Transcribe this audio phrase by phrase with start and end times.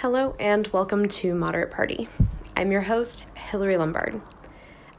[0.00, 2.08] Hello and welcome to Moderate Party.
[2.56, 4.22] I'm your host, Hillary Lombard.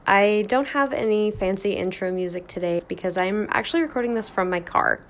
[0.05, 4.59] I don't have any fancy intro music today because I'm actually recording this from my
[4.59, 5.01] car.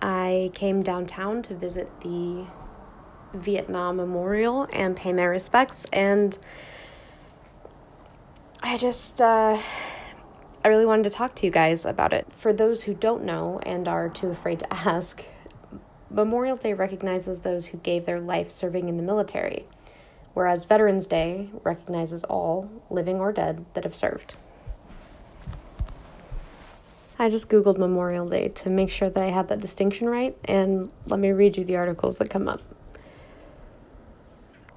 [0.00, 2.46] I came downtown to visit the
[3.34, 6.38] Vietnam Memorial and pay my respects, and
[8.62, 9.60] I just, uh,
[10.64, 12.32] I really wanted to talk to you guys about it.
[12.32, 15.22] For those who don't know and are too afraid to ask,
[16.10, 19.64] Memorial Day recognizes those who gave their life serving in the military,
[20.34, 24.34] whereas Veterans Day recognizes all, living or dead, that have served.
[27.16, 30.90] I just Googled Memorial Day to make sure that I had that distinction right, and
[31.06, 32.60] let me read you the articles that come up.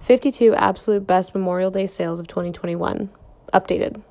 [0.02, 3.10] 52 absolute best Memorial Day sales of 2021.
[3.54, 4.04] Updated.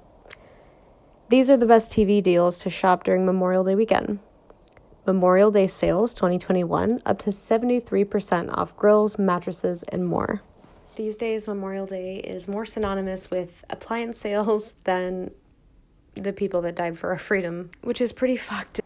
[1.28, 4.18] These are the best TV deals to shop during Memorial Day weekend.
[5.05, 10.42] Memorial Day sales 2021 up to 73% off grills, mattresses, and more.
[10.95, 15.33] These days, Memorial Day is more synonymous with appliance sales than
[16.14, 18.81] the people that died for our freedom, which is pretty fucked.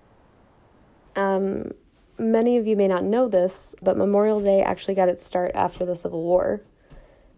[1.17, 1.73] Um,
[2.19, 5.85] many of you may not know this, but Memorial Day actually got its start after
[5.85, 6.63] the Civil War.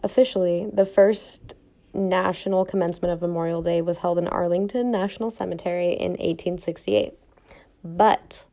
[0.04, 1.54] Officially, the first
[1.92, 7.14] national commencement of Memorial Day was held in Arlington National Cemetery in 1868.
[7.82, 8.44] But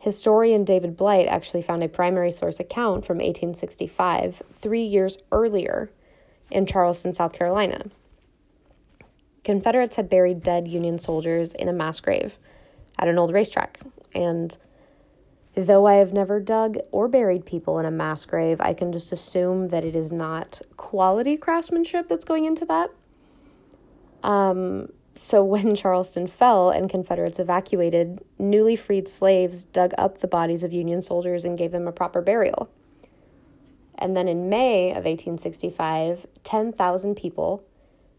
[0.00, 5.90] historian David Blight actually found a primary source account from 1865, three years earlier,
[6.50, 7.84] in Charleston, South Carolina.
[9.44, 12.36] Confederates had buried dead Union soldiers in a mass grave
[12.98, 13.78] at an old racetrack,
[14.12, 14.58] and
[15.54, 19.10] Though I have never dug or buried people in a mass grave, I can just
[19.10, 22.90] assume that it is not quality craftsmanship that's going into that.
[24.22, 30.62] Um, so when Charleston fell and Confederates evacuated, newly freed slaves dug up the bodies
[30.62, 32.70] of Union soldiers and gave them a proper burial.
[33.96, 37.62] And then in May of 1865, 10,000 people,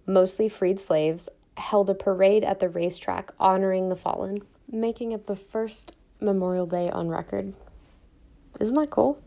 [0.06, 4.42] mostly freed slaves, held a parade at the racetrack honoring the fallen,
[4.72, 7.54] making it the first Memorial Day on record.
[8.60, 9.20] Isn't that cool?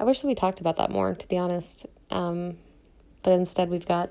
[0.00, 1.86] I wish that we talked about that more, to be honest.
[2.10, 2.56] Um,
[3.22, 4.10] but instead, we've got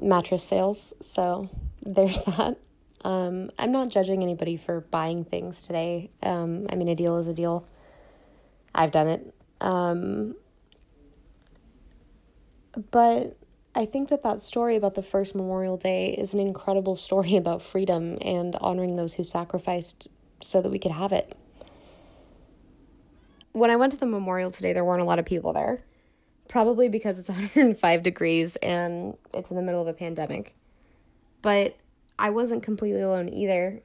[0.00, 0.94] mattress sales.
[1.00, 1.48] So
[1.84, 2.58] there's that.
[3.04, 6.10] Um, I'm not judging anybody for buying things today.
[6.22, 7.66] Um, I mean, a deal is a deal.
[8.74, 9.34] I've done it.
[9.60, 10.34] Um,
[12.90, 13.36] but
[13.74, 17.62] I think that that story about the first Memorial Day is an incredible story about
[17.62, 20.08] freedom and honoring those who sacrificed
[20.40, 21.36] so that we could have it.
[23.52, 25.82] When I went to the memorial today, there weren't a lot of people there.
[26.56, 30.54] Probably because it's 105 degrees and it's in the middle of a pandemic.
[31.42, 31.76] But
[32.18, 33.82] I wasn't completely alone either.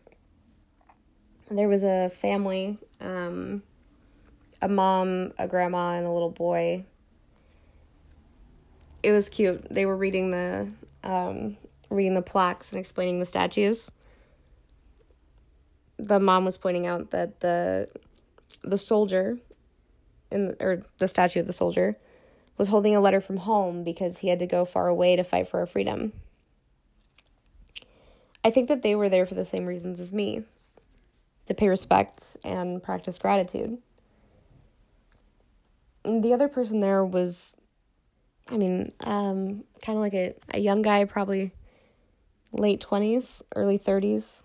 [1.49, 3.61] There was a family, um,
[4.61, 6.85] a mom, a grandma, and a little boy.
[9.03, 9.67] It was cute.
[9.69, 10.69] They were reading the
[11.03, 11.57] um,
[11.89, 13.91] reading the plaques and explaining the statues
[15.97, 17.89] the mom was pointing out that the
[18.63, 19.37] the soldier
[20.31, 21.97] in or the statue of the soldier
[22.57, 25.47] was holding a letter from home because he had to go far away to fight
[25.47, 26.13] for our freedom.
[28.43, 30.43] I think that they were there for the same reasons as me
[31.45, 33.77] to pay respect and practice gratitude.
[36.03, 37.55] And the other person there was,
[38.49, 41.51] I mean, um, kind of like a, a young guy, probably
[42.51, 44.41] late 20s, early 30s,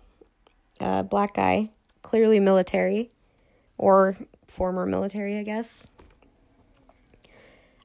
[0.79, 1.71] uh, black guy,
[2.03, 3.09] clearly military
[3.77, 4.17] or
[4.47, 5.87] former military, I guess.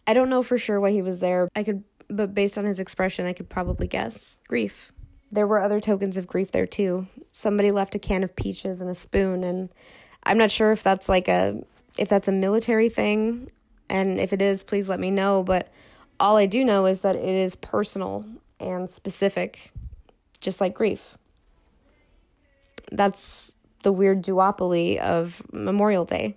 [0.07, 1.49] I don't know for sure why he was there.
[1.55, 4.93] I could, but based on his expression, I could probably guess grief.
[5.31, 7.07] There were other tokens of grief there too.
[7.31, 9.71] Somebody left a can of peaches and a spoon, and
[10.25, 11.63] I'm not sure if that's like a
[11.99, 13.51] if that's a military thing,
[13.89, 15.43] and if it is, please let me know.
[15.43, 15.73] But
[16.21, 18.25] all I do know is that it is personal
[18.61, 19.73] and specific,
[20.41, 21.17] just like grief
[22.93, 26.37] that's the weird duopoly of Memorial Day.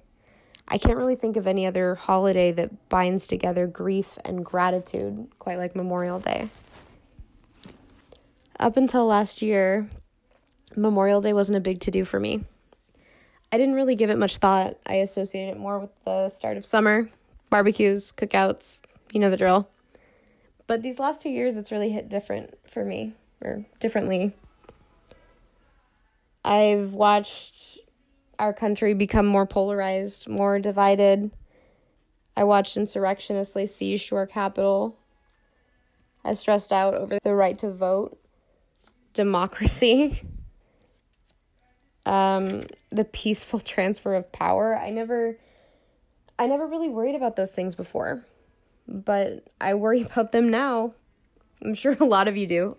[0.67, 5.57] I can't really think of any other holiday that binds together grief and gratitude quite
[5.57, 6.49] like Memorial Day.
[8.59, 9.89] Up until last year,
[10.75, 12.45] Memorial Day wasn't a big to do for me.
[13.51, 14.77] I didn't really give it much thought.
[14.85, 17.09] I associated it more with the start of summer,
[17.49, 18.81] barbecues, cookouts,
[19.13, 19.69] you know the drill.
[20.67, 24.33] But these last two years, it's really hit different for me, or differently.
[26.43, 27.79] I've watched
[28.39, 31.31] our country become more polarized, more divided.
[32.37, 34.97] I watched insurrectionists siege to our capital.
[36.23, 38.17] I stressed out over the right to vote,
[39.13, 40.21] democracy,
[42.05, 44.77] um, the peaceful transfer of power.
[44.77, 45.37] I never,
[46.37, 48.25] I never really worried about those things before,
[48.87, 50.93] but I worry about them now.
[51.63, 52.77] I'm sure a lot of you do.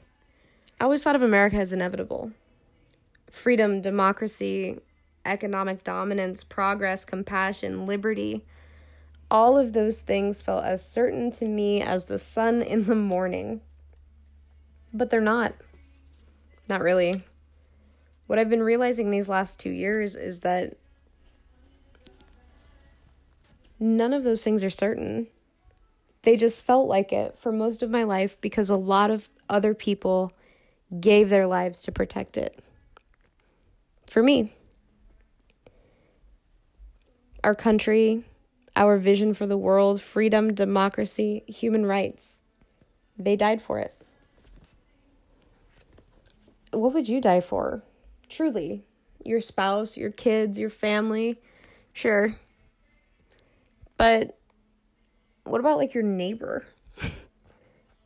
[0.80, 2.32] I always thought of America as inevitable
[3.30, 4.78] freedom, democracy,
[5.26, 8.44] economic dominance, progress, compassion, liberty.
[9.30, 13.60] All of those things felt as certain to me as the sun in the morning.
[14.92, 15.54] But they're not.
[16.68, 17.24] Not really.
[18.26, 20.76] What I've been realizing these last two years is that
[23.78, 25.28] none of those things are certain.
[26.22, 29.74] They just felt like it for most of my life because a lot of other
[29.74, 30.32] people
[31.00, 32.58] gave their lives to protect it.
[34.06, 34.52] For me,
[37.46, 38.24] our country,
[38.74, 42.40] our vision for the world, freedom, democracy, human rights,
[43.16, 43.94] they died for it.
[46.72, 47.84] What would you die for?
[48.28, 48.82] Truly.
[49.24, 51.40] Your spouse, your kids, your family?
[51.92, 52.34] Sure.
[53.96, 54.36] But
[55.44, 56.66] what about like your neighbor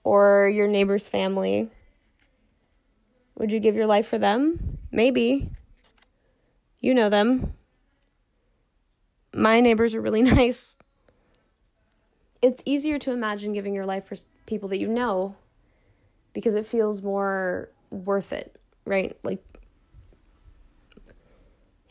[0.04, 1.70] or your neighbor's family?
[3.36, 4.76] Would you give your life for them?
[4.92, 5.48] Maybe.
[6.80, 7.54] You know them.
[9.34, 10.76] My neighbors are really nice.
[12.42, 14.16] It's easier to imagine giving your life for
[14.46, 15.36] people that you know
[16.32, 19.16] because it feels more worth it, right?
[19.22, 19.44] Like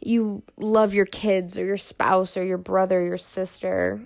[0.02, 4.02] you love your kids or your spouse or your brother, your sister.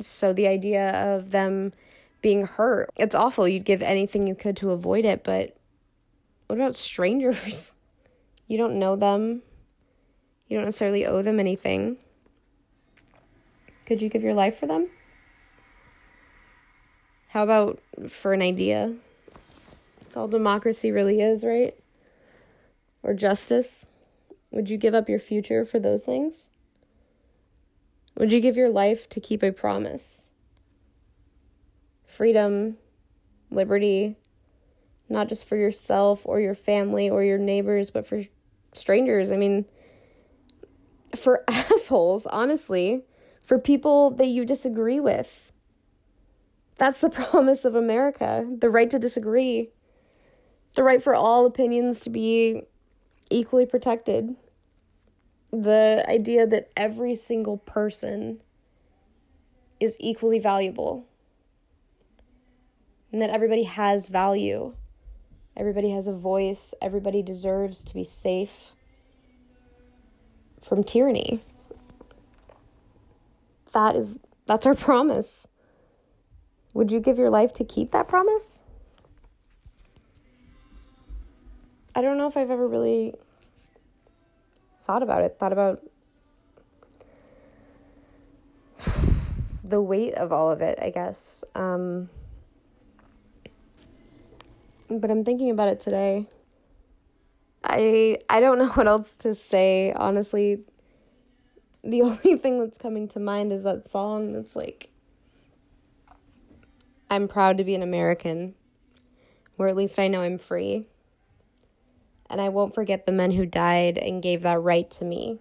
[0.00, 1.72] So the idea of them
[2.22, 3.46] being hurt, it's awful.
[3.48, 5.56] You'd give anything you could to avoid it, but
[6.46, 7.74] what about strangers?
[8.50, 9.42] You don't know them.
[10.48, 11.98] You don't necessarily owe them anything.
[13.88, 14.88] Could you give your life for them?
[17.28, 17.80] How about
[18.10, 18.94] for an idea?
[20.02, 21.72] That's all democracy really is, right?
[23.02, 23.86] Or justice?
[24.50, 26.50] Would you give up your future for those things?
[28.18, 30.28] Would you give your life to keep a promise?
[32.04, 32.76] Freedom,
[33.50, 34.18] liberty,
[35.08, 38.20] not just for yourself or your family or your neighbors, but for
[38.74, 39.32] strangers.
[39.32, 39.64] I mean,
[41.16, 43.06] for assholes, honestly,
[43.48, 45.52] for people that you disagree with.
[46.76, 49.70] That's the promise of America the right to disagree,
[50.74, 52.64] the right for all opinions to be
[53.30, 54.36] equally protected,
[55.50, 58.42] the idea that every single person
[59.80, 61.06] is equally valuable,
[63.12, 64.74] and that everybody has value,
[65.56, 68.72] everybody has a voice, everybody deserves to be safe
[70.60, 71.40] from tyranny.
[73.72, 75.46] That is that's our promise.
[76.74, 78.62] Would you give your life to keep that promise?
[81.94, 83.14] I don't know if I've ever really
[84.84, 85.82] thought about it, thought about
[89.64, 91.42] the weight of all of it, I guess.
[91.54, 92.08] Um,
[94.88, 96.26] but I'm thinking about it today.
[97.64, 100.60] I I don't know what else to say, honestly.
[101.82, 104.90] The only thing that's coming to mind is that song that's like
[107.10, 108.54] I'm proud to be an American,
[109.56, 110.86] where at least I know I'm free.
[112.30, 115.38] And I won't forget the men who died and gave that right to me.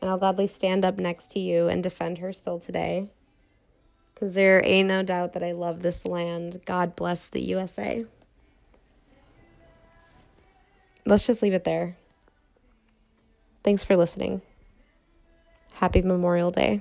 [0.00, 3.10] And I'll gladly stand up next to you and defend her still today.
[4.14, 6.62] Because there ain't no doubt that I love this land.
[6.64, 8.06] God bless the USA
[11.06, 11.96] let's just leave it there.
[13.62, 14.42] Thanks for listening.
[15.74, 16.80] Happy Memorial Day.